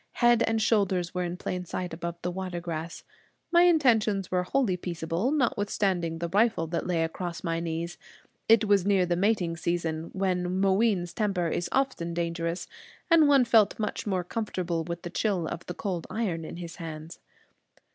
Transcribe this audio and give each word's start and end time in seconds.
Head 0.13 0.41
and 0.47 0.59
shoulders 0.59 1.13
were 1.13 1.21
in 1.21 1.37
plain 1.37 1.63
sight 1.63 1.93
above 1.93 2.15
the 2.23 2.31
water 2.31 2.59
grass. 2.59 3.03
My 3.51 3.65
intentions 3.65 4.31
were 4.31 4.41
wholly 4.41 4.75
peaceable, 4.75 5.29
notwithstanding 5.29 6.17
the 6.17 6.29
rifle 6.29 6.65
that 6.69 6.87
lay 6.87 7.03
across 7.03 7.43
my 7.43 7.59
knees. 7.59 7.99
It 8.49 8.65
was 8.65 8.83
near 8.83 9.05
the 9.05 9.15
mating 9.15 9.57
season, 9.57 10.05
when 10.13 10.59
Mooween's 10.59 11.13
temper 11.13 11.49
is 11.49 11.69
often 11.71 12.15
dangerous; 12.15 12.67
and 13.11 13.27
one 13.27 13.45
felt 13.45 13.77
much 13.77 14.07
more 14.07 14.23
comfortable 14.23 14.83
with 14.83 15.03
the 15.03 15.11
chill 15.11 15.45
of 15.45 15.63
the 15.67 15.75
cold 15.75 16.07
iron 16.09 16.45
in 16.45 16.57
his 16.57 16.77
hands. 16.77 17.19